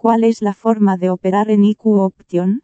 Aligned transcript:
¿Cuál 0.00 0.24
es 0.24 0.40
la 0.40 0.54
forma 0.54 0.96
de 0.96 1.10
operar 1.10 1.50
en 1.50 1.62
IQ 1.62 1.84
Option? 1.84 2.62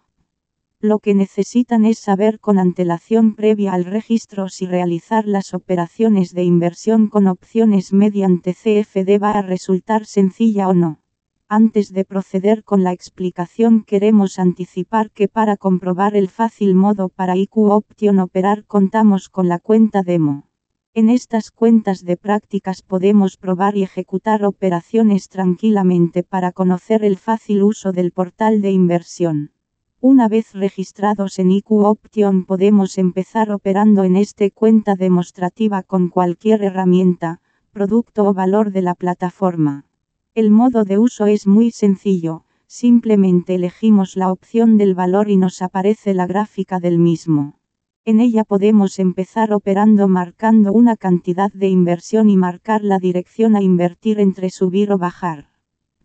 Lo 0.81 1.01
que 1.01 1.13
necesitan 1.13 1.85
es 1.85 1.99
saber 1.99 2.39
con 2.39 2.57
antelación 2.57 3.35
previa 3.35 3.73
al 3.73 3.85
registro 3.85 4.49
si 4.49 4.65
realizar 4.65 5.27
las 5.27 5.53
operaciones 5.53 6.33
de 6.35 6.45
inversión 6.45 7.09
con 7.09 7.27
opciones 7.27 7.93
mediante 7.93 8.55
CFD 8.55 9.21
va 9.21 9.33
a 9.33 9.43
resultar 9.43 10.07
sencilla 10.07 10.69
o 10.69 10.75
no. 10.75 11.01
Antes 11.49 11.93
de 11.93 12.05
proceder 12.05 12.63
con 12.63 12.85
la 12.85 12.93
explicación 12.93 13.83
queremos 13.83 14.39
anticipar 14.39 15.11
que 15.11 15.27
para 15.27 15.57
comprobar 15.57 16.15
el 16.15 16.29
fácil 16.29 16.77
modo 16.77 17.09
para 17.09 17.37
IQ 17.37 17.57
Option 17.57 18.21
operar 18.21 18.65
contamos 18.65 19.29
con 19.31 19.49
la 19.49 19.59
cuenta 19.59 20.03
demo. 20.03 20.47
En 20.95 21.11
estas 21.11 21.51
cuentas 21.51 22.05
de 22.05 22.17
prácticas 22.17 22.83
podemos 22.83 23.37
probar 23.37 23.77
y 23.77 23.83
ejecutar 23.83 24.45
operaciones 24.45 25.29
tranquilamente 25.29 26.23
para 26.23 26.53
conocer 26.53 27.03
el 27.03 27.17
fácil 27.17 27.65
uso 27.65 27.91
del 27.91 28.13
portal 28.13 28.63
de 28.63 28.71
inversión. 28.71 29.58
Una 30.01 30.29
vez 30.29 30.55
registrados 30.55 31.41
en 31.41 31.51
IQ 31.51 31.73
Option 31.73 32.45
podemos 32.45 32.99
empezar 32.99 33.51
operando 33.51 34.05
en 34.05 34.15
este 34.15 34.53
cuenta 34.53 34.95
demostrativa 34.95 35.83
con 35.83 36.09
cualquier 36.09 36.63
herramienta, 36.63 37.41
producto 37.73 38.25
o 38.25 38.33
valor 38.33 38.71
de 38.71 38.83
la 38.83 38.95
plataforma. 38.95 39.87
El 40.35 40.53
modo 40.53 40.85
de 40.85 40.99
uso 40.99 41.27
es 41.27 41.49
muy 41.49 41.73
sencillo, 41.73 42.45
simplemente 42.69 43.57
elegimos 43.57 44.17
la 44.17 44.31
opción 44.31 44.79
del 44.79 44.95
valor 44.95 45.31
y 45.31 45.37
nos 45.37 45.63
aparece 45.63 46.15
la 46.15 46.29
gráfica 46.29 46.79
del 46.79 47.01
mismo. 47.01 47.59
En 48.05 48.21
ella 48.21 48.45
podemos 48.45 49.01
empezar 49.01 49.53
operando 49.53 50.07
marcando 50.07 50.73
una 50.73 50.97
cantidad 50.97 51.51
de 51.53 51.71
inversión 51.71 52.31
y 52.31 52.37
marcar 52.37 52.85
la 52.85 53.01
dirección 53.01 53.57
a 53.57 53.63
invertir 53.63 54.21
entre 54.21 54.51
subir 54.51 54.93
o 54.93 54.99
bajar. 54.99 55.58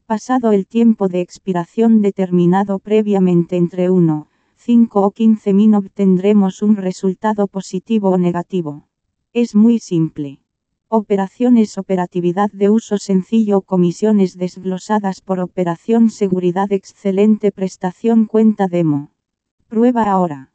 Pasado 0.05 0.51
el 0.51 0.67
tiempo 0.67 1.07
de 1.07 1.21
expiración 1.21 2.01
determinado 2.01 2.79
previamente 2.79 3.55
entre 3.55 3.89
1, 3.89 4.27
5 4.57 5.01
o 5.01 5.11
15 5.11 5.53
min 5.53 5.75
obtendremos 5.75 6.61
un 6.61 6.75
resultado 6.75 7.47
positivo 7.47 8.09
o 8.09 8.17
negativo. 8.17 8.89
Es 9.31 9.55
muy 9.55 9.79
simple. 9.79 10.41
Operaciones 10.89 11.77
Operatividad 11.77 12.51
de 12.51 12.69
uso 12.69 12.97
sencillo 12.97 13.61
Comisiones 13.61 14.37
desglosadas 14.37 15.21
por 15.21 15.39
operación 15.39 16.09
Seguridad 16.09 16.73
excelente 16.73 17.53
Prestación 17.53 18.25
Cuenta 18.25 18.67
demo. 18.67 19.11
Prueba 19.69 20.03
ahora. 20.03 20.52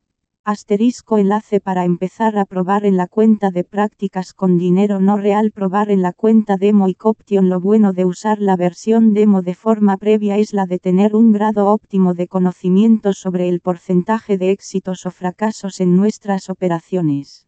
Asterisco 0.50 1.18
enlace 1.18 1.60
para 1.60 1.84
empezar 1.84 2.38
a 2.38 2.46
probar 2.46 2.86
en 2.86 2.96
la 2.96 3.06
cuenta 3.06 3.50
de 3.50 3.64
prácticas 3.64 4.32
con 4.32 4.56
dinero 4.56 4.98
no 4.98 5.18
real 5.18 5.50
probar 5.50 5.90
en 5.90 6.00
la 6.00 6.14
cuenta 6.14 6.56
demo 6.56 6.88
y 6.88 6.94
Coption 6.94 7.50
Lo 7.50 7.60
bueno 7.60 7.92
de 7.92 8.06
usar 8.06 8.40
la 8.40 8.56
versión 8.56 9.12
demo 9.12 9.42
de 9.42 9.54
forma 9.54 9.98
previa 9.98 10.38
es 10.38 10.54
la 10.54 10.64
de 10.64 10.78
tener 10.78 11.14
un 11.14 11.32
grado 11.32 11.66
óptimo 11.66 12.14
de 12.14 12.28
conocimiento 12.28 13.12
sobre 13.12 13.50
el 13.50 13.60
porcentaje 13.60 14.38
de 14.38 14.50
éxitos 14.50 15.04
o 15.04 15.10
fracasos 15.10 15.80
en 15.80 15.96
nuestras 15.96 16.48
operaciones. 16.48 17.46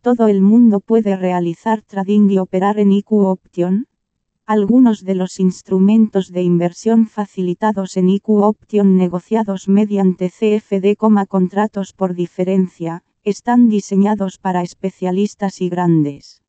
¿Todo 0.00 0.26
el 0.26 0.40
mundo 0.40 0.80
puede 0.80 1.14
realizar 1.14 1.82
trading 1.82 2.28
y 2.30 2.38
operar 2.38 2.80
en 2.80 2.90
IQ 2.90 3.12
Option? 3.12 3.86
Algunos 4.48 5.02
de 5.02 5.16
los 5.16 5.40
instrumentos 5.40 6.30
de 6.30 6.42
inversión 6.42 7.08
facilitados 7.08 7.96
en 7.96 8.08
IQ 8.08 8.28
Option 8.28 8.96
negociados 8.96 9.66
mediante 9.66 10.30
CFD, 10.30 10.94
contratos 11.26 11.92
por 11.92 12.14
diferencia, 12.14 13.02
están 13.24 13.68
diseñados 13.68 14.38
para 14.38 14.62
especialistas 14.62 15.60
y 15.60 15.68
grandes. 15.68 16.44